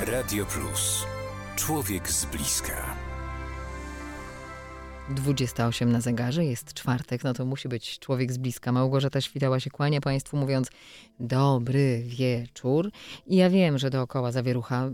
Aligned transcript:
Radio 0.00 0.46
Plus. 0.46 1.06
Człowiek 1.56 2.10
z 2.10 2.24
bliska. 2.24 2.96
28 5.08 5.92
na 5.92 6.00
zegarze, 6.00 6.44
jest 6.44 6.74
czwartek, 6.74 7.24
no 7.24 7.34
to 7.34 7.44
musi 7.44 7.68
być 7.68 7.98
człowiek 7.98 8.32
z 8.32 8.38
bliska. 8.38 8.72
Małgorzata 8.72 9.20
Świtała 9.20 9.60
się 9.60 9.70
kłania 9.70 10.00
Państwu 10.00 10.36
mówiąc 10.36 10.70
dobry 11.20 12.02
wieczór. 12.06 12.90
I 13.26 13.36
ja 13.36 13.50
wiem, 13.50 13.78
że 13.78 13.90
dookoła 13.90 14.32
zawierucha. 14.32 14.90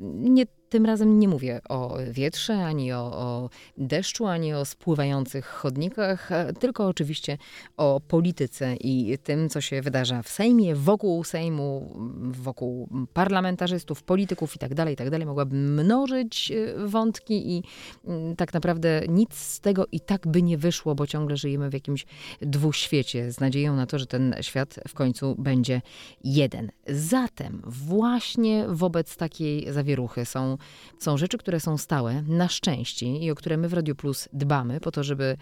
Nie 0.00 0.46
tym 0.72 0.86
razem 0.86 1.18
nie 1.18 1.28
mówię 1.28 1.60
o 1.68 1.98
wietrze, 2.10 2.64
ani 2.64 2.92
o, 2.92 2.98
o, 2.98 3.50
deszczu, 3.78 4.26
ani 4.26 4.54
o 4.54 4.64
spływających 4.64 5.46
chodnikach, 5.46 6.30
tylko 6.60 6.86
oczywiście 6.86 7.38
o 7.76 8.00
polityce 8.08 8.76
i 8.76 9.18
tym, 9.22 9.48
co 9.48 9.60
się 9.60 9.82
wydarza 9.82 10.22
w 10.22 10.28
Sejmie, 10.28 10.74
wokół 10.74 11.24
Sejmu, 11.24 11.96
wokół 12.30 12.88
parlamentarzystów, 13.12 14.02
polityków 14.02 14.54
itd., 14.54 14.76
tak 14.76 14.88
itd. 14.88 15.18
Tak 15.18 15.26
Mogłabym 15.26 15.74
mnożyć 15.74 16.52
e, 16.52 16.86
wątki 16.86 17.56
i 17.56 17.62
mm, 18.04 18.36
tak 18.36 18.54
naprawdę 18.54 19.02
nic 19.08 19.34
z 19.34 19.60
tego 19.60 19.86
i 19.92 20.00
tak 20.00 20.26
by 20.26 20.42
nie 20.42 20.58
wyszło, 20.58 20.94
bo 20.94 21.06
ciągle 21.06 21.36
żyjemy 21.36 21.70
w 21.70 21.74
jakimś 21.74 22.06
dwuświecie 22.40 23.32
z 23.32 23.40
nadzieją 23.40 23.76
na 23.76 23.86
to, 23.86 23.98
że 23.98 24.06
ten 24.06 24.34
świat 24.40 24.80
w 24.88 24.94
końcu 24.94 25.34
będzie 25.38 25.82
jeden. 26.24 26.70
Zatem 26.86 27.62
właśnie 27.66 28.64
wobec 28.68 29.16
takiej 29.16 29.72
zawieruchy 29.72 30.24
są 30.24 30.58
są 30.98 31.16
rzeczy, 31.16 31.38
które 31.38 31.60
są 31.60 31.78
stałe, 31.78 32.22
na 32.22 32.48
szczęście 32.48 33.06
i 33.06 33.30
o 33.30 33.34
które 33.34 33.56
my 33.56 33.68
w 33.68 33.72
Radio 33.72 33.94
Plus 33.94 34.28
dbamy, 34.32 34.80
po 34.80 34.90
to, 34.90 35.04
żeby 35.04 35.36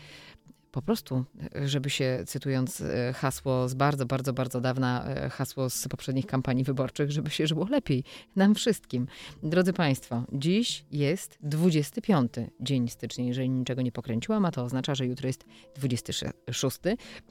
po 0.72 0.82
prostu, 0.82 1.24
żeby 1.64 1.90
się, 1.90 2.22
cytując 2.26 2.80
e, 2.80 3.12
hasło 3.12 3.68
z 3.68 3.74
bardzo, 3.74 4.06
bardzo, 4.06 4.32
bardzo 4.32 4.60
dawna, 4.60 5.04
e, 5.04 5.30
hasło 5.30 5.70
z 5.70 5.88
poprzednich 5.88 6.26
kampanii 6.26 6.64
wyborczych, 6.64 7.10
żeby 7.10 7.30
się 7.30 7.46
żyło 7.46 7.66
lepiej 7.70 8.04
nam 8.36 8.54
wszystkim. 8.54 9.06
Drodzy 9.42 9.72
Państwo, 9.72 10.22
dziś 10.32 10.84
jest 10.90 11.38
25 11.42 12.32
dzień 12.60 12.88
stycznia, 12.88 13.24
jeżeli 13.24 13.50
niczego 13.50 13.82
nie 13.82 13.92
pokręciłam, 13.92 14.44
a 14.44 14.50
to 14.50 14.64
oznacza, 14.64 14.94
że 14.94 15.06
jutro 15.06 15.26
jest 15.26 15.44
26 15.76 16.78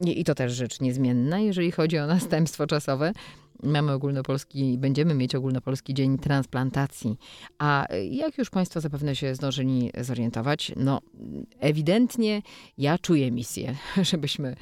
i 0.01 0.23
to 0.23 0.35
też 0.35 0.53
rzecz 0.53 0.79
niezmienna, 0.79 1.39
jeżeli 1.39 1.71
chodzi 1.71 1.97
o 1.97 2.07
następstwo 2.07 2.67
czasowe 2.67 3.13
mamy 3.63 3.91
ogólnopolski, 3.91 4.77
będziemy 4.77 5.13
mieć 5.13 5.35
ogólnopolski 5.35 5.93
dzień 5.93 6.17
transplantacji. 6.17 7.17
A 7.57 7.85
jak 8.11 8.37
już 8.37 8.49
Państwo 8.49 8.81
zapewne 8.81 9.15
się 9.15 9.35
zdążyli 9.35 9.91
zorientować, 9.97 10.71
no 10.75 11.01
ewidentnie 11.59 12.41
ja 12.77 12.97
czuję 12.97 13.31
misję, 13.31 13.75
żebyśmy 14.11 14.55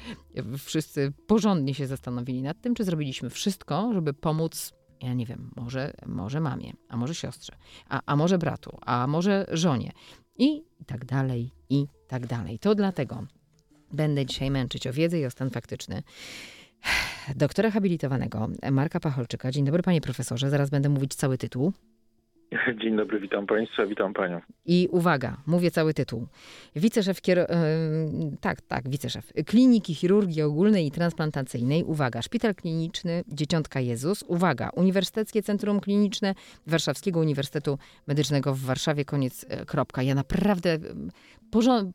wszyscy 0.58 1.12
porządnie 1.26 1.74
się 1.74 1.86
zastanowili 1.86 2.42
nad 2.42 2.60
tym, 2.60 2.74
czy 2.74 2.84
zrobiliśmy 2.84 3.30
wszystko, 3.30 3.90
żeby 3.92 4.14
pomóc 4.14 4.72
ja 5.02 5.14
nie 5.14 5.26
wiem, 5.26 5.50
może, 5.56 5.92
może 6.06 6.40
mamie, 6.40 6.72
a 6.88 6.96
może 6.96 7.14
siostrze, 7.14 7.52
a, 7.88 8.00
a 8.06 8.16
może 8.16 8.38
bratu, 8.38 8.78
a 8.80 9.06
może 9.06 9.46
żonie 9.52 9.92
i 10.38 10.64
tak 10.86 11.04
dalej, 11.04 11.50
i 11.68 11.86
tak 12.08 12.26
dalej. 12.26 12.58
To 12.58 12.74
dlatego 12.74 13.26
będę 13.92 14.26
dzisiaj 14.26 14.50
męczyć 14.50 14.86
o 14.86 14.92
wiedzę 14.92 15.18
i 15.18 15.26
o 15.26 15.30
stan 15.30 15.50
faktyczny 15.50 16.02
doktora 17.36 17.70
habilitowanego 17.70 18.48
Marka 18.70 19.00
Pacholczyka. 19.00 19.50
Dzień 19.52 19.64
dobry 19.64 19.82
panie 19.82 20.00
profesorze, 20.00 20.50
zaraz 20.50 20.70
będę 20.70 20.88
mówić 20.88 21.14
cały 21.14 21.38
tytuł. 21.38 21.72
Dzień 22.82 22.96
dobry, 22.96 23.20
witam 23.20 23.46
Państwa, 23.46 23.86
witam 23.86 24.14
Panią. 24.14 24.40
I 24.66 24.88
uwaga, 24.90 25.36
mówię 25.46 25.70
cały 25.70 25.94
tytuł. 25.94 26.26
Wiceszef, 26.76 27.20
kier... 27.20 27.46
tak, 28.40 28.60
tak, 28.60 28.88
wiceszef 28.88 29.32
Kliniki 29.46 29.94
Chirurgii 29.94 30.42
Ogólnej 30.42 30.86
i 30.86 30.90
Transplantacyjnej, 30.90 31.84
uwaga, 31.84 32.22
Szpital 32.22 32.54
Kliniczny 32.54 33.24
Dzieciątka 33.28 33.80
Jezus, 33.80 34.22
uwaga, 34.22 34.70
Uniwersyteckie 34.76 35.42
Centrum 35.42 35.80
Kliniczne 35.80 36.34
Warszawskiego 36.66 37.20
Uniwersytetu 37.20 37.78
Medycznego 38.06 38.54
w 38.54 38.60
Warszawie, 38.60 39.04
koniec, 39.04 39.46
e, 39.48 39.64
kropka. 39.64 40.02
Ja 40.02 40.14
naprawdę 40.14 40.78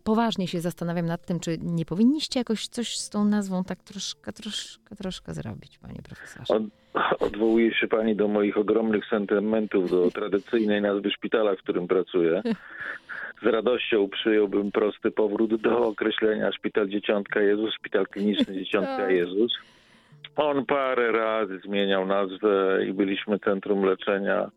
poważnie 0.04 0.48
się 0.48 0.62
zastanawiam 0.62 1.06
nad 1.06 1.26
tym, 1.26 1.40
czy 1.40 1.58
nie 1.62 1.86
powinniście 1.86 2.40
jakoś 2.40 2.68
coś 2.68 2.98
z 2.98 3.10
tą 3.10 3.26
nazwą 3.26 3.64
tak 3.64 3.84
troszkę, 3.84 4.34
troszkę, 4.34 4.96
troszkę 4.96 5.34
zrobić, 5.34 5.78
panie 5.78 6.02
profesorze. 6.02 6.54
Od, 6.54 6.83
odwołuje 7.20 7.74
się 7.74 7.88
pani 7.88 8.16
do 8.16 8.28
moich 8.28 8.58
ogromnych 8.58 9.06
sentymentów, 9.06 9.92
do 9.92 10.12
tradycyjnej 10.12 10.82
nazwy 10.82 11.12
szpitala, 11.12 11.56
w 11.56 11.58
którym 11.58 11.88
pracuję. 11.88 12.42
Z 13.44 13.46
radością 13.46 14.10
przyjąłbym 14.10 14.72
prosty 14.72 15.12
powrót 15.12 15.56
do 15.56 15.88
określenia 15.88 16.52
Szpital 16.52 16.90
Dzieciątka 16.90 17.42
Jezus, 17.42 17.74
Szpital 17.74 18.08
Kliniczny 18.08 18.54
Dzieciątka 18.54 18.98
tak. 18.98 19.12
Jezus. 19.12 19.54
On 20.36 20.66
parę 20.66 21.12
razy 21.12 21.60
zmieniał 21.60 22.06
nazwę 22.06 22.80
i 22.90 22.94
byliśmy 22.94 23.40
centrum 23.40 23.86
leczenia 23.86 24.50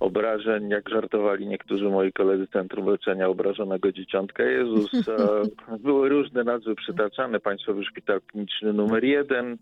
obrażeń, 0.00 0.68
jak 0.68 0.88
żartowali 0.88 1.46
niektórzy 1.46 1.88
moi 1.88 2.12
koledzy 2.12 2.46
Centrum 2.46 2.86
Leczenia 2.86 3.28
Obrażonego 3.28 3.92
Dzieciątka 3.92 4.42
Jezus. 4.42 4.90
Były 5.84 6.08
różne 6.08 6.44
nazwy 6.44 6.74
przytaczane. 6.74 7.40
Państwowy 7.40 7.84
Szpital 7.84 8.20
Kliniczny 8.20 8.72
numer 8.72 9.04
jeden, 9.04 9.56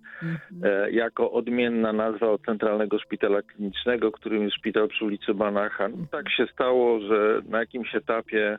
e, 0.62 0.90
jako 0.90 1.32
odmienna 1.32 1.92
nazwa 1.92 2.30
od 2.30 2.44
Centralnego 2.44 2.98
Szpitala 2.98 3.42
Klinicznego, 3.42 4.12
którym 4.12 4.42
jest 4.42 4.56
szpital 4.56 4.88
przy 4.88 5.04
ulicy 5.04 5.34
Banacha. 5.34 5.88
No, 5.88 5.96
tak 6.10 6.30
się 6.30 6.46
stało, 6.52 7.00
że 7.00 7.40
na 7.48 7.58
jakimś 7.58 7.94
etapie 7.94 8.58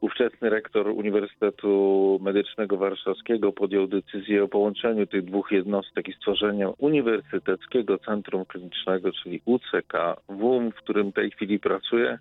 ówczesny 0.00 0.50
rektor 0.50 0.88
Uniwersytetu 0.88 2.18
Medycznego 2.22 2.76
Warszawskiego 2.76 3.52
podjął 3.52 3.86
decyzję 3.86 4.44
o 4.44 4.48
połączeniu 4.48 5.06
tych 5.06 5.24
dwóch 5.24 5.52
jednostek 5.52 6.08
i 6.08 6.12
stworzeniu 6.12 6.74
Uniwersyteckiego 6.78 7.98
Centrum 7.98 8.44
Klinicznego, 8.44 9.12
czyli 9.12 9.40
UCK 9.44 9.92
WUM, 10.28 10.70
w 10.70 10.74
którym 10.74 11.10
w 11.10 11.14
tej 11.14 11.30
chwili 11.30 11.58
pracuję 11.58 12.18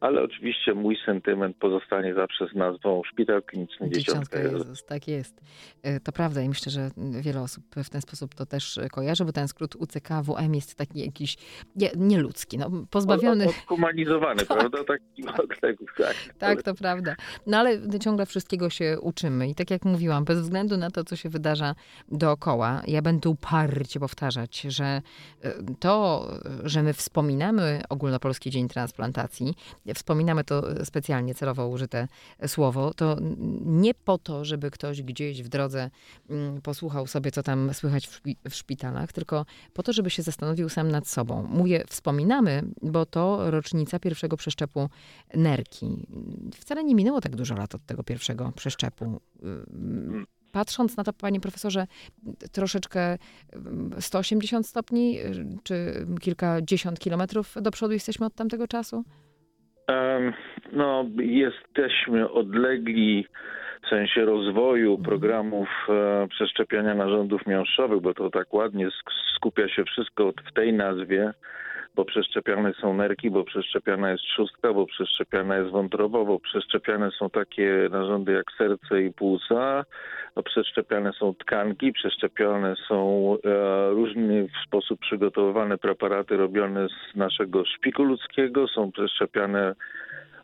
ale 0.00 0.22
oczywiście 0.22 0.74
mój 0.74 0.96
sentyment 1.06 1.56
pozostanie 1.56 2.14
zawsze 2.14 2.46
z 2.52 2.54
nazwą 2.54 3.02
Szpital 3.12 3.42
Kliniczny 3.42 3.90
Dzieciątka 3.90 4.38
Jezus. 4.38 4.58
Jezus. 4.58 4.84
Tak 4.84 5.08
jest. 5.08 5.40
E, 5.82 6.00
to 6.00 6.12
prawda 6.12 6.42
i 6.42 6.48
myślę, 6.48 6.72
że 6.72 6.90
wiele 7.20 7.40
osób 7.40 7.64
w 7.76 7.90
ten 7.90 8.00
sposób 8.00 8.34
to 8.34 8.46
też 8.46 8.80
kojarzy, 8.92 9.24
bo 9.24 9.32
ten 9.32 9.48
skrót 9.48 9.76
UCKWM 9.76 10.54
jest 10.54 10.74
taki 10.74 11.00
jakiś 11.00 11.36
nie, 11.76 11.90
nieludzki, 11.96 12.58
no, 12.58 12.70
pozbawiony... 12.90 13.46
Odhumanizowany, 13.48 14.42
tak. 14.46 14.58
prawda? 14.58 14.84
Taki 14.84 15.22
tak, 15.96 16.16
tak, 16.38 16.62
to 16.62 16.74
prawda. 16.74 17.16
No 17.46 17.58
ale 17.58 17.98
ciągle 18.00 18.26
wszystkiego 18.26 18.70
się 18.70 18.96
uczymy 19.00 19.48
i 19.48 19.54
tak 19.54 19.70
jak 19.70 19.84
mówiłam, 19.84 20.24
bez 20.24 20.40
względu 20.40 20.76
na 20.76 20.90
to, 20.90 21.04
co 21.04 21.16
się 21.16 21.28
wydarza 21.28 21.74
dookoła, 22.08 22.82
ja 22.86 23.02
będę 23.02 23.28
uparcie 23.28 24.00
powtarzać, 24.00 24.60
że 24.60 24.84
e, 24.84 25.02
to, 25.80 26.26
że 26.64 26.82
my 26.82 26.92
wspominamy 26.92 27.80
Ogólnopolski 27.88 28.50
Dzień 28.50 28.68
Transplantacji, 28.68 29.54
wspominamy 29.94 30.44
to 30.44 30.84
specjalnie 30.84 31.34
celowo 31.34 31.68
użyte 31.68 32.08
słowo, 32.46 32.94
to 32.94 33.16
nie 33.64 33.94
po 33.94 34.18
to, 34.18 34.44
żeby 34.44 34.70
ktoś 34.70 35.02
gdzieś 35.02 35.42
w 35.42 35.48
drodze 35.48 35.90
mm, 36.30 36.60
posłuchał 36.62 37.06
sobie, 37.06 37.30
co 37.30 37.42
tam 37.42 37.74
słychać 37.74 38.08
w, 38.48 38.54
szpitalach, 38.54 39.12
tylko 39.12 39.46
po 39.72 39.82
to, 39.82 39.92
żeby 39.92 40.10
się 40.10 40.22
zastanowił 40.22 40.68
sam 40.68 40.90
nad 40.90 41.08
sobą. 41.08 41.46
Mówię, 41.50 41.84
wspominamy, 41.88 42.62
bo 42.82 43.06
to 43.06 43.50
rocznica 43.50 43.98
pierwszego 43.98 44.36
przeszczepu 44.36 44.88
nerki. 45.34 46.06
Wcale 46.54 46.84
nie 46.84 46.94
minęło 46.94 47.20
tak 47.20 47.36
dużo 47.36 47.54
lat 47.54 47.74
od 47.74 47.86
tego 47.86 48.02
pierwszego 48.02 48.52
przeszczepu 48.56 49.20
patrząc 50.52 50.96
na 50.96 51.04
to, 51.04 51.12
panie 51.12 51.40
profesorze, 51.40 51.86
troszeczkę 52.52 53.18
180 54.00 54.52
mm, 54.52 54.64
stopni, 54.64 55.18
czy 55.62 56.06
kilkadziesiąt 56.20 56.98
kilometrów 56.98 57.54
do 57.62 57.70
przodu 57.70 57.94
jesteśmy 57.94 58.26
od 58.26 58.34
tamtego 58.34 58.68
czasu? 58.68 59.04
No, 60.72 61.04
jesteśmy 61.18 62.30
odlegli 62.30 63.26
w 63.84 63.88
sensie 63.88 64.24
rozwoju 64.24 64.90
mhm. 64.90 65.04
programów 65.04 65.68
e, 65.88 66.26
przeszczepiania 66.28 66.94
narządów 66.94 67.46
miąższowych, 67.46 68.00
bo 68.00 68.14
to 68.14 68.30
tak 68.30 68.54
ładnie 68.54 68.88
skupia 69.36 69.68
się 69.68 69.84
wszystko 69.84 70.32
w 70.50 70.52
tej 70.52 70.72
nazwie, 70.72 71.32
bo 71.94 72.04
przeszczepiane 72.04 72.72
są 72.80 72.94
nerki, 72.94 73.30
bo 73.30 73.44
przeszczepiana 73.44 74.10
jest 74.10 74.22
trzustka, 74.22 74.72
bo 74.72 74.86
przeszczepiana 74.86 75.56
jest 75.56 75.70
wątroba, 75.70 76.24
bo 76.24 76.40
przeszczepiane 76.40 77.10
są 77.10 77.30
takie 77.30 77.88
narządy 77.90 78.32
jak 78.32 78.52
serce 78.58 79.02
i 79.02 79.12
płuca, 79.12 79.84
przeszczepiane 80.44 81.12
są 81.12 81.34
tkanki, 81.34 81.92
przeszczepiane 81.92 82.74
są 82.88 83.36
e, 83.44 83.90
różny 83.90 84.48
sposób 84.66 85.00
przygotowywane 85.00 85.78
preparaty 85.78 86.36
robione 86.36 86.86
z 86.88 87.16
naszego 87.16 87.64
szpiku 87.64 88.02
ludzkiego, 88.02 88.68
są 88.68 88.92
przeszczepiane 88.92 89.74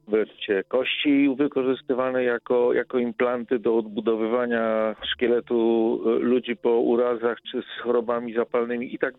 wreszcie 0.08 0.64
kości 0.68 1.34
wykorzystywane 1.38 2.24
jako, 2.24 2.72
jako 2.72 2.98
implanty 2.98 3.58
do 3.58 3.76
odbudowywania 3.76 4.96
szkieletu 5.12 6.00
e, 6.06 6.10
ludzi 6.18 6.56
po 6.56 6.70
urazach 6.70 7.38
czy 7.50 7.62
z 7.62 7.82
chorobami 7.82 8.34
zapalnymi 8.34 8.94
i 8.94 8.98
tak 8.98 9.16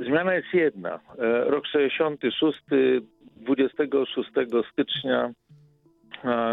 E, 0.00 0.04
Zmiana 0.04 0.34
jest 0.34 0.54
jedna. 0.54 1.00
E, 1.18 1.44
rok 1.44 1.66
66, 1.66 2.58
26 3.36 4.30
stycznia 4.72 5.30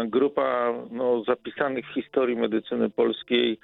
grupa 0.06 0.72
no, 0.90 1.24
zapisanych 1.24 1.86
w 1.86 1.94
historii 1.94 2.36
medycyny 2.36 2.90
polskiej 2.90 3.58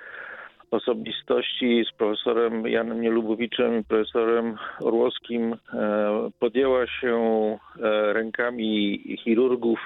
osobistości 0.70 1.84
z 1.88 1.96
profesorem 1.96 2.66
Janem 2.66 3.00
Nielubowiczem 3.00 3.80
i 3.80 3.84
profesorem 3.84 4.56
Orłowskim 4.80 5.52
e, 5.52 5.58
podjęła 6.38 6.86
się 6.86 7.16
e, 7.82 8.12
rękami 8.12 8.98
chirurgów 9.24 9.78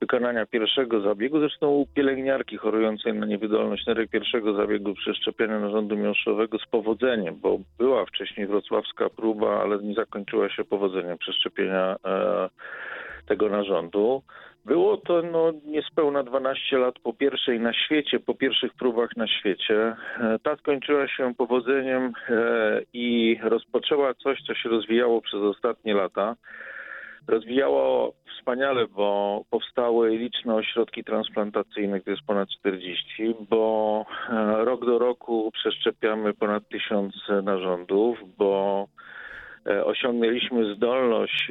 wykonania 0.00 0.46
pierwszego 0.46 1.00
zabiegu, 1.00 1.40
zresztą 1.40 1.68
u 1.68 1.86
pielęgniarki 1.86 2.56
chorującej 2.56 3.14
na 3.14 3.26
niewydolność 3.26 3.86
nerek 3.86 4.10
pierwszego 4.10 4.54
zabiegu 4.54 4.94
przeszczepienia 4.94 5.60
narządu 5.60 5.96
miąższowego 5.96 6.58
z 6.58 6.66
powodzeniem, 6.66 7.36
bo 7.42 7.58
była 7.78 8.06
wcześniej 8.06 8.46
wrocławska 8.46 9.10
próba, 9.10 9.62
ale 9.62 9.78
nie 9.78 9.94
zakończyła 9.94 10.48
się 10.50 10.64
powodzeniem 10.64 11.18
przeszczepienia 11.18 11.96
e, 12.04 12.48
tego 13.26 13.48
narządu. 13.48 14.22
Było 14.68 14.96
to 14.96 15.22
no, 15.22 15.52
niespełna 15.66 16.22
12 16.22 16.78
lat 16.78 16.94
po 16.98 17.12
pierwszej 17.12 17.60
na 17.60 17.72
świecie, 17.72 18.20
po 18.20 18.34
pierwszych 18.34 18.74
próbach 18.74 19.16
na 19.16 19.26
świecie. 19.26 19.96
E, 20.20 20.38
ta 20.42 20.56
skończyła 20.56 21.08
się 21.08 21.34
powodzeniem 21.34 22.12
e, 22.28 22.80
i 22.92 23.38
rozpoczęła 23.42 24.14
coś, 24.14 24.42
co 24.46 24.54
się 24.54 24.68
rozwijało 24.68 25.22
przez 25.22 25.40
ostatnie 25.40 25.94
lata. 25.94 26.36
Rozwijało 27.28 28.12
wspaniale, 28.38 28.86
bo 28.86 29.42
powstały 29.50 30.16
liczne 30.16 30.54
ośrodki 30.54 31.04
transplantacyjne, 31.04 32.00
to 32.00 32.10
jest 32.10 32.22
ponad 32.26 32.48
40, 32.48 33.34
bo 33.50 34.04
e, 34.30 34.64
rok 34.64 34.86
do 34.86 34.98
roku 34.98 35.50
przeszczepiamy 35.54 36.34
ponad 36.34 36.68
tysiąc 36.68 37.14
narządów, 37.42 38.18
bo 38.38 38.86
osiągnęliśmy 39.84 40.74
zdolność 40.74 41.50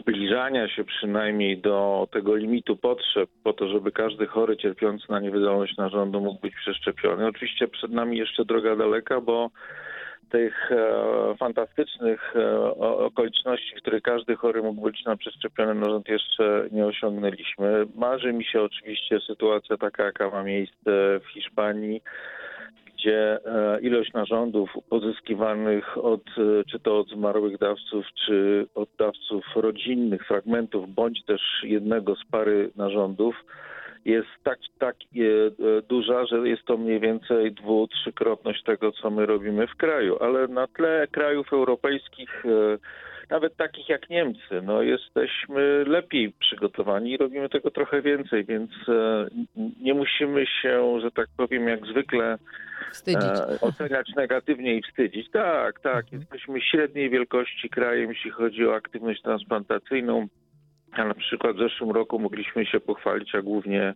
zbliżania 0.00 0.68
się 0.68 0.84
przynajmniej 0.84 1.58
do 1.58 2.08
tego 2.12 2.34
limitu 2.34 2.76
potrzeb 2.76 3.30
po 3.44 3.52
to, 3.52 3.68
żeby 3.68 3.92
każdy 3.92 4.26
chory 4.26 4.56
cierpiący 4.56 5.04
na 5.08 5.20
niewydolność 5.20 5.76
narządu 5.76 6.20
mógł 6.20 6.40
być 6.40 6.54
przeszczepiony. 6.54 7.26
Oczywiście 7.26 7.68
przed 7.68 7.90
nami 7.90 8.18
jeszcze 8.18 8.44
droga 8.44 8.76
daleka, 8.76 9.20
bo 9.20 9.50
tych 10.30 10.72
e, 10.72 11.34
fantastycznych 11.38 12.36
e, 12.36 12.60
okoliczności, 12.80 13.76
w 13.76 13.80
których 13.80 14.02
każdy 14.02 14.36
chory 14.36 14.62
mógł 14.62 14.82
być 14.82 15.04
na 15.04 15.16
przeszczepiony 15.16 15.74
narząd 15.74 16.08
jeszcze 16.08 16.68
nie 16.72 16.86
osiągnęliśmy. 16.86 17.86
Marzy 17.94 18.32
mi 18.32 18.44
się 18.44 18.62
oczywiście 18.62 19.20
sytuacja 19.20 19.76
taka, 19.76 20.04
jaka 20.04 20.30
ma 20.30 20.42
miejsce 20.42 21.20
w 21.20 21.26
Hiszpanii, 21.34 22.02
gdzie 23.06 23.38
e, 23.44 23.80
ilość 23.80 24.12
narządów 24.12 24.70
pozyskiwanych 24.90 25.98
od, 25.98 26.20
e, 26.20 26.64
czy 26.70 26.80
to 26.80 26.98
od 26.98 27.08
zmarłych 27.08 27.58
dawców, 27.58 28.06
czy 28.26 28.66
od 28.74 28.88
dawców 28.98 29.44
rodzinnych 29.56 30.26
fragmentów, 30.26 30.94
bądź 30.94 31.24
też 31.24 31.40
jednego 31.62 32.14
z 32.14 32.24
pary 32.30 32.70
narządów, 32.76 33.44
jest 34.04 34.28
tak, 34.44 34.58
tak 34.78 34.96
e, 34.96 35.82
duża, 35.82 36.26
że 36.26 36.48
jest 36.48 36.64
to 36.64 36.76
mniej 36.76 37.00
więcej 37.00 37.52
dwu, 37.52 37.88
trzykrotność 37.88 38.62
tego, 38.62 38.92
co 38.92 39.10
my 39.10 39.26
robimy 39.26 39.66
w 39.66 39.76
kraju. 39.76 40.18
Ale 40.20 40.48
na 40.48 40.66
tle 40.66 41.06
krajów 41.10 41.52
europejskich 41.52 42.44
nawet 43.30 43.56
takich 43.56 43.88
jak 43.88 44.10
Niemcy, 44.10 44.62
no 44.62 44.82
jesteśmy 44.82 45.84
lepiej 45.86 46.32
przygotowani 46.40 47.10
i 47.12 47.16
robimy 47.16 47.48
tego 47.48 47.70
trochę 47.70 48.02
więcej, 48.02 48.44
więc 48.44 48.70
nie 49.80 49.94
musimy 49.94 50.46
się, 50.46 51.00
że 51.00 51.10
tak 51.10 51.26
powiem, 51.36 51.68
jak 51.68 51.86
zwykle 51.86 52.38
wstydzić. 52.96 53.38
E, 53.38 53.60
oceniać 53.60 54.08
negatywnie 54.16 54.74
i 54.74 54.82
wstydzić. 54.82 55.30
Tak, 55.30 55.80
tak, 55.80 56.04
mhm. 56.04 56.20
jesteśmy 56.20 56.60
średniej 56.60 57.10
wielkości 57.10 57.68
krajem, 57.68 58.10
jeśli 58.10 58.30
chodzi 58.30 58.66
o 58.66 58.74
aktywność 58.74 59.22
transplantacyjną. 59.22 60.26
A 60.92 61.04
na 61.04 61.14
przykład 61.14 61.56
w 61.56 61.58
zeszłym 61.58 61.90
roku 61.90 62.18
mogliśmy 62.18 62.66
się 62.66 62.80
pochwalić, 62.80 63.34
a 63.34 63.42
głównie 63.42 63.94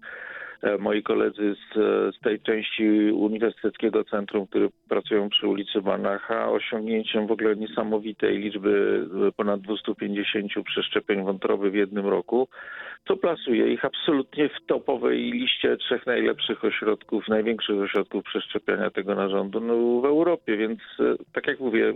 moi 0.79 1.03
koledzy 1.03 1.55
z, 1.55 1.75
z 2.17 2.21
tej 2.21 2.41
części 2.41 3.11
Uniwersyteckiego 3.13 4.05
Centrum, 4.05 4.47
które 4.47 4.69
pracują 4.89 5.29
przy 5.29 5.49
ulicy 5.49 5.83
Banacha, 5.83 6.51
osiągnięciem 6.51 7.27
w 7.27 7.33
ogóle 7.33 7.57
niesamowitej 7.57 8.39
liczby 8.39 9.07
e, 9.29 9.33
ponad 9.33 9.61
250 9.61 10.53
przeszczepień 10.65 11.25
wątroby 11.25 11.71
w 11.71 11.75
jednym 11.75 12.07
roku, 12.07 12.49
co 13.09 13.17
plasuje 13.17 13.73
ich 13.73 13.85
absolutnie 13.85 14.49
w 14.49 14.67
topowej 14.67 15.19
liście 15.33 15.77
trzech 15.77 16.07
najlepszych 16.07 16.65
ośrodków, 16.65 17.29
największych 17.29 17.81
ośrodków 17.81 18.25
przeszczepiania 18.25 18.91
tego 18.91 19.15
narządu 19.15 19.61
no, 19.61 20.01
w 20.01 20.05
Europie, 20.05 20.57
więc 20.57 20.81
e, 21.01 21.15
tak 21.33 21.47
jak 21.47 21.61
mówię, 21.61 21.95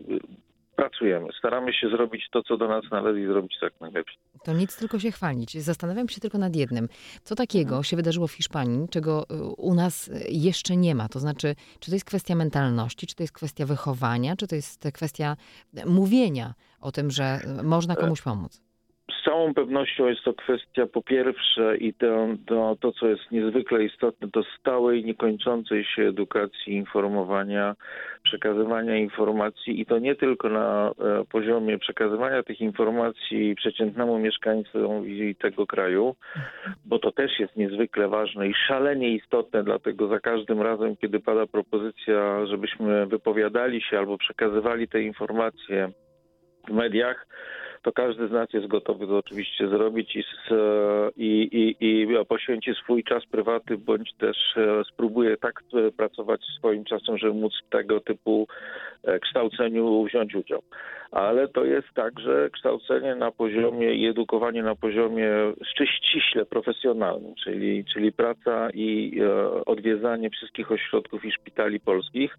pracujemy. 0.76 1.28
Staramy 1.38 1.72
się 1.72 1.88
zrobić 1.88 2.28
to, 2.32 2.42
co 2.42 2.56
do 2.56 2.68
nas 2.68 2.84
należy 2.90 3.20
i 3.20 3.26
zrobić 3.26 3.56
tak 3.60 3.72
najlepiej. 3.80 4.14
To 4.44 4.52
nic 4.52 4.76
tylko 4.76 4.98
się 4.98 5.10
chwalić. 5.10 5.62
Zastanawiam 5.62 6.08
się 6.08 6.20
tylko 6.20 6.38
nad 6.38 6.56
jednym. 6.56 6.88
Co 7.22 7.34
takiego 7.34 7.68
mhm. 7.68 7.84
się 7.84 7.96
wydarzyło 7.96 8.26
w 8.26 8.32
Hiszpanii, 8.32 8.88
czego 8.88 9.24
y, 9.30 9.44
u 9.56 9.74
nas 9.74 10.10
jeszcze 10.28 10.76
nie 10.76 10.94
ma? 10.94 11.08
To 11.08 11.18
znaczy, 11.18 11.54
czy 11.80 11.90
to 11.90 11.94
jest 11.94 12.04
kwestia 12.04 12.34
mentalności, 12.34 13.06
czy 13.06 13.14
to 13.14 13.22
jest 13.22 13.32
kwestia 13.32 13.66
wychowania, 13.66 14.36
czy 14.36 14.46
to 14.46 14.54
jest 14.54 14.88
kwestia 14.94 15.36
mówienia 15.86 16.54
o 16.80 16.92
tym, 16.92 17.10
że 17.10 17.40
można 17.62 17.96
komuś 17.96 18.22
pomóc? 18.22 18.63
Z 19.10 19.24
całą 19.24 19.54
pewnością 19.54 20.06
jest 20.06 20.22
to 20.22 20.34
kwestia 20.34 20.86
po 20.86 21.02
pierwsze 21.02 21.76
i 21.76 21.94
to, 21.94 22.26
to, 22.46 22.76
to, 22.80 22.92
co 22.92 23.08
jest 23.08 23.30
niezwykle 23.30 23.84
istotne, 23.84 24.28
to 24.30 24.42
stałej, 24.60 25.04
niekończącej 25.04 25.84
się 25.84 26.02
edukacji, 26.02 26.74
informowania, 26.74 27.74
przekazywania 28.22 28.96
informacji 28.96 29.80
i 29.80 29.86
to 29.86 29.98
nie 29.98 30.14
tylko 30.14 30.48
na 30.48 30.90
e, 30.90 31.24
poziomie 31.24 31.78
przekazywania 31.78 32.42
tych 32.42 32.60
informacji 32.60 33.54
przeciętnemu 33.54 34.18
mieszkańcowi 34.18 35.36
tego 35.36 35.66
kraju, 35.66 36.14
bo 36.84 36.98
to 36.98 37.12
też 37.12 37.38
jest 37.38 37.56
niezwykle 37.56 38.08
ważne 38.08 38.48
i 38.48 38.54
szalenie 38.54 39.08
istotne, 39.08 39.64
dlatego 39.64 40.08
za 40.08 40.20
każdym 40.20 40.62
razem, 40.62 40.96
kiedy 40.96 41.20
pada 41.20 41.46
propozycja, 41.46 42.46
żebyśmy 42.46 43.06
wypowiadali 43.06 43.82
się 43.82 43.98
albo 43.98 44.18
przekazywali 44.18 44.88
te 44.88 45.02
informacje 45.02 45.90
w 46.68 46.72
mediach, 46.72 47.26
to 47.84 47.92
każdy 47.92 48.28
z 48.28 48.30
nas 48.30 48.52
jest 48.52 48.66
gotowy 48.66 49.06
to 49.06 49.18
oczywiście 49.18 49.68
zrobić 49.68 50.16
i, 50.16 50.22
i, 51.16 51.76
i, 51.80 52.02
i 52.02 52.06
poświęci 52.28 52.74
swój 52.74 53.04
czas 53.04 53.26
prywatny, 53.26 53.78
bądź 53.78 54.14
też 54.14 54.36
e, 54.56 54.84
spróbuje 54.84 55.36
tak 55.36 55.62
e, 55.74 55.90
pracować 55.90 56.40
swoim 56.58 56.84
czasem, 56.84 57.18
żeby 57.18 57.34
móc 57.34 57.52
w 57.66 57.70
tego 57.70 58.00
typu 58.00 58.46
e, 59.04 59.18
kształceniu 59.18 60.04
wziąć 60.04 60.34
udział. 60.34 60.62
Ale 61.10 61.48
to 61.48 61.64
jest 61.64 61.88
także 61.94 62.50
kształcenie 62.52 63.14
na 63.14 63.30
poziomie 63.30 63.94
i 63.94 64.06
edukowanie 64.06 64.62
na 64.62 64.74
poziomie 64.74 65.28
ściśle 65.86 66.44
profesjonalnym, 66.44 67.34
czyli, 67.44 67.84
czyli 67.84 68.12
praca 68.12 68.70
i 68.70 69.20
odwiedzanie 69.66 70.30
wszystkich 70.30 70.72
ośrodków 70.72 71.24
i 71.24 71.32
szpitali 71.32 71.80
polskich 71.80 72.38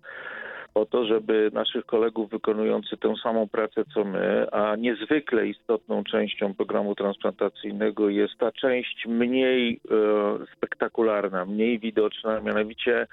o 0.75 0.86
to, 0.86 1.06
żeby 1.06 1.50
naszych 1.54 1.86
kolegów 1.86 2.30
wykonujących 2.30 3.00
tę 3.00 3.13
samą 3.24 3.48
pracę 3.48 3.84
co 3.94 4.03
my, 4.03 4.48
a 4.51 4.75
niezwykle 4.75 5.48
istotną 5.48 6.03
częścią 6.03 6.53
programu 6.53 6.96
transplantacyjnego 6.96 8.10
jest 8.10 8.38
ta 8.38 8.51
część 8.51 9.05
mniej 9.05 9.79
e, 9.91 10.55
spektakularna, 10.58 11.46
mniej 11.46 11.79
widoczna, 11.79 12.41
mianowicie 12.41 13.08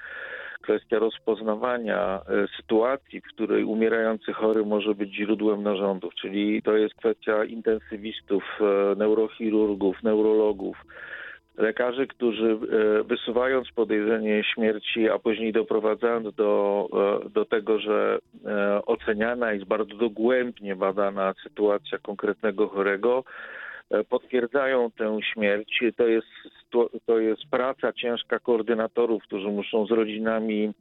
kwestia 0.62 0.99
rozpoznawania 0.99 2.21
e, 2.21 2.21
sytuacji, 2.57 3.21
w 3.21 3.35
której 3.35 3.64
umierający 3.64 4.33
chory 4.33 4.64
może 4.66 4.95
być 4.95 5.14
źródłem 5.14 5.62
narządów, 5.62 6.14
czyli 6.14 6.62
to 6.62 6.76
jest 6.76 6.95
kwestia 6.95 7.45
intensywistów, 7.45 8.45
e, 8.61 8.97
neurochirurgów, 8.97 10.02
neurologów, 10.02 10.76
lekarzy, 11.56 12.06
którzy 12.06 12.47
e, 12.47 13.02
wysuwając 13.02 13.73
podejrzenie 13.73 14.44
śmierci, 14.54 15.09
a 15.09 15.18
później 15.18 15.52
doprowadzając 15.52 16.35
do, 16.35 16.88
e, 17.25 17.28
do 17.28 17.44
tego, 17.44 17.78
że 17.78 18.18
e, 18.47 18.87
oceniana 18.87 19.52
jest 19.52 19.64
bardzo 19.64 19.94
dogłębnie 19.94 20.76
badana 20.76 21.35
sytuacja 21.42 21.99
konkretnego 21.99 22.68
chorego, 22.68 23.25
potwierdzają 24.09 24.90
tę 24.90 25.18
śmierć. 25.32 25.85
To 25.97 26.06
jest, 26.06 26.26
to 27.06 27.18
jest 27.18 27.42
praca 27.50 27.92
ciężka 27.92 28.38
koordynatorów, 28.38 29.23
którzy 29.23 29.49
muszą 29.49 29.87
z 29.87 29.90
rodzinami 29.90 30.73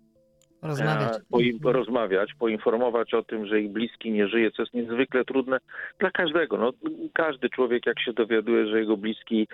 Rozmawiać. 0.62 1.18
Po, 1.30 1.38
porozmawiać, 1.64 2.34
poinformować 2.34 3.14
o 3.14 3.24
tym, 3.24 3.46
że 3.46 3.62
ich 3.62 3.72
bliski 3.72 4.12
nie 4.12 4.28
żyje, 4.28 4.52
co 4.52 4.62
jest 4.62 4.74
niezwykle 4.74 5.26
trudne 5.26 5.58
dla 6.00 6.12
każdego. 6.12 6.58
No, 6.58 6.72
każdy 7.14 7.50
człowiek, 7.50 7.86
jak 7.86 8.00
się 8.00 8.14
dowiaduje, 8.14 8.68
że 8.68 8.80
jego 8.80 8.98
bliski 8.98 9.48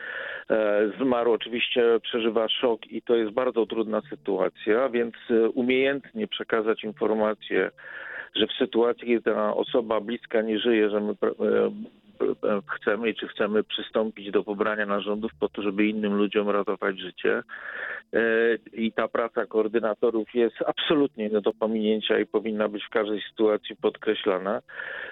e, 0.50 0.92
zmarł, 1.02 1.32
oczywiście 1.32 2.00
przeżywa 2.04 2.50
szok 2.50 2.88
i 2.92 3.02
to 3.02 3.16
jest 3.16 3.32
bardzo 3.32 3.66
trudna 3.66 4.02
sytuacja, 4.10 4.90
więc 4.90 5.16
e, 5.30 5.50
umiejętnie 5.50 6.28
przekazać 6.28 6.84
informację, 6.84 7.72
że 8.36 8.48
w 8.48 8.54
sytuacji, 8.54 9.08
kiedy 9.08 9.22
ta 9.22 9.56
osoba 9.56 10.02
bliska 10.02 10.42
nie 10.42 10.60
żyje, 10.60 10.90
że 10.90 11.00
my 11.00 11.12
e, 11.12 11.16
chcemy 12.76 13.10
i 13.10 13.16
czy 13.16 13.28
chcemy 13.28 13.64
przystąpić 13.64 14.32
do 14.32 14.44
pobrania 14.44 14.86
narządów 14.86 15.32
po 15.40 15.50
to, 15.50 15.62
żeby 15.62 15.86
innym 15.86 16.14
ludziom 16.14 16.50
ratować 16.50 17.00
życie. 17.00 17.44
E, 18.14 18.22
I 18.74 18.92
ta 18.92 19.08
praca 19.08 19.46
koordynatorów 19.46 20.36
jest 20.36 20.56
absolutnie 20.66 21.30
nie 21.30 21.42
do 21.42 21.54
pominięcia 21.54 22.20
i 22.20 22.26
powinna 22.26 22.68
być 22.70 22.84
w 22.86 22.90
każdej 22.90 23.22
sytuacji 23.30 23.76
podkreślana. 23.76 24.62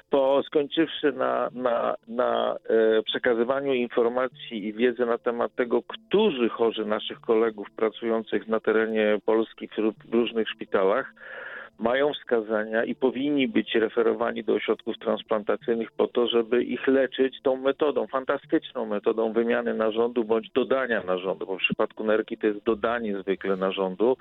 To 0.09 0.43
skończywszy 0.43 1.12
na, 1.12 1.50
na, 1.53 1.95
na 2.07 2.55
e, 2.69 3.03
przekazywaniu 3.03 3.74
informacji 3.74 4.67
i 4.67 4.74
wiedzy 4.74 5.05
na 5.05 5.17
temat 5.17 5.55
tego, 5.55 5.83
którzy 5.83 6.50
chorzy 6.50 6.85
naszych 6.85 7.21
kolegów 7.21 7.67
pracujących 7.71 8.47
na 8.47 8.59
terenie 8.59 9.19
Polski 9.25 9.69
w 10.09 10.13
różnych 10.13 10.50
szpitalach, 10.50 11.13
mają 11.79 12.13
wskazania 12.13 12.84
i 12.84 12.96
powinni 12.96 13.48
być 13.48 13.75
referowani 13.75 14.44
do 14.44 14.53
ośrodków 14.53 14.98
transplantacyjnych 14.98 15.91
po 15.91 16.08
to, 16.08 16.27
żeby 16.27 16.63
ich 16.63 16.88
leczyć 16.88 17.41
tą 17.44 17.55
metodą, 17.55 18.08
fantastyczną 18.08 18.86
metodą 18.86 19.34
wymiany 19.34 19.74
narządu 19.74 20.24
bądź 20.24 20.50
dodania 20.55 21.03
narządu, 21.03 21.46
bo 21.46 21.55
w 21.55 21.62
przypadku 21.62 22.03
nerki 22.03 22.38
to 22.38 22.48
jest 22.48 22.63
dodanie 22.63 23.22
zwykle 23.22 23.55
narządu, 23.55 24.17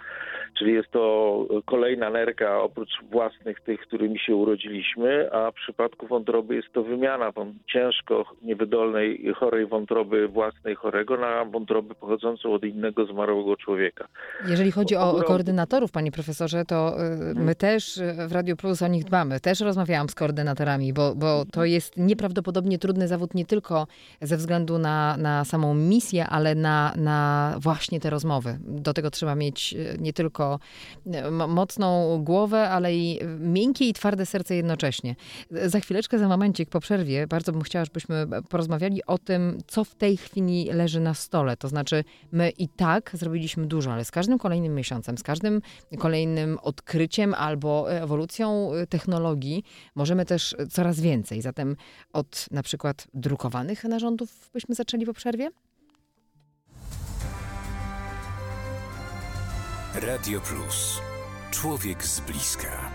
czyli 0.59 0.73
jest 0.73 0.91
to 0.91 1.47
kolejna 1.67 2.11
nerka 2.11 2.63
oprócz 2.63 2.91
własnych 3.11 3.61
tych, 3.61 3.81
którymi 3.81 4.19
się 4.19 4.37
urodziliśmy, 4.37 5.33
a 5.33 5.51
w 5.51 5.55
przypadku 5.55 6.07
wątroby 6.07 6.55
jest 6.55 6.73
to 6.73 6.83
wymiana 6.83 7.33
ciężko 7.73 8.25
niewydolnej, 8.43 9.33
chorej 9.37 9.67
wątroby 9.67 10.29
własnej 10.29 10.75
chorego 10.75 11.17
na 11.17 11.45
wątroby 11.45 11.95
pochodzącą 11.95 12.53
od 12.53 12.65
innego 12.65 13.07
zmarłego 13.07 13.57
człowieka. 13.57 14.09
Jeżeli 14.49 14.73
chodzi 14.73 14.97
o 14.97 15.23
koordynatorów, 15.27 15.93
panie 15.93 16.13
profesorze, 16.13 16.65
to 16.65 16.97
y, 17.31 17.44
My 17.45 17.55
też 17.55 18.01
w 18.29 18.33
Radio 18.33 18.57
Plus 18.57 18.83
o 18.83 18.87
nich 18.87 19.05
dbamy. 19.05 19.41
Też 19.41 19.61
rozmawiałam 19.61 20.09
z 20.09 20.15
koordynatorami, 20.15 20.93
bo, 20.93 21.15
bo 21.15 21.45
to 21.53 21.65
jest 21.65 21.97
nieprawdopodobnie 21.97 22.79
trudny 22.79 23.09
zawód 23.09 23.35
nie 23.35 23.47
tylko 23.47 23.87
ze 24.23 24.37
względu 24.37 24.79
na, 24.79 25.17
na 25.17 25.45
samą 25.45 25.75
misję, 25.75 26.27
ale 26.27 26.55
na, 26.55 26.95
na 26.97 27.55
właśnie 27.59 28.01
te 28.01 28.11
rozmowy. 28.11 28.59
Do 28.61 28.95
tego 28.95 29.11
trzeba 29.11 29.35
mieć 29.35 29.75
e, 29.75 29.99
nie 29.99 30.13
tylko 30.13 30.59
e, 31.13 31.31
mocną 31.31 32.19
głowę, 32.25 32.71
ale 32.71 32.95
i 32.95 33.21
miękkie 33.39 33.89
i 33.89 33.93
twarde 33.93 34.27
serce 34.27 34.57
jednocześnie. 34.57 35.17
Za 35.51 35.81
chwileczkę, 35.81 36.19
za 36.19 36.29
momencik 36.29 36.71
po 36.71 36.81
przerwie 36.81 37.27
bardzo 37.27 37.53
bym 37.53 37.63
chciała, 37.63 37.85
żebyśmy 37.85 38.27
porozmawiali 38.49 39.05
o 39.07 39.19
tym, 39.19 39.59
co 39.67 39.85
w 39.85 39.95
tej 39.95 40.17
chwili 40.17 40.69
leży 40.73 41.01
na 41.01 41.15
stole. 41.15 41.57
To 41.57 41.69
znaczy, 41.69 42.05
my 42.33 42.51
i 42.51 42.69
tak 42.69 43.11
zrobiliśmy 43.15 43.67
dużo, 43.67 43.93
ale 43.93 44.05
z 44.05 44.11
każdym 44.11 44.39
kolejnym 44.39 44.75
miesiącem, 44.75 45.19
z 45.19 45.23
każdym 45.23 45.63
kolejnym 45.99 46.59
odkryciem, 46.63 47.34
albo 47.37 47.93
ewolucją 47.93 48.75
y, 48.75 48.87
technologii 48.87 49.65
możemy 49.95 50.25
też 50.25 50.57
coraz 50.71 51.01
więcej. 51.01 51.43
Zatem 51.43 51.77
od 52.13 52.47
na 52.51 52.63
przykład 52.63 53.07
drukowanych 53.15 53.85
narządów 53.85 54.51
byśmy 54.53 54.75
zaczęli 54.75 55.07
po 55.07 55.13
przerwie? 55.15 55.51
Radio 59.95 60.41
Plus. 60.41 61.01
Człowiek 61.51 62.05
z 62.05 62.21
bliska. 62.21 62.94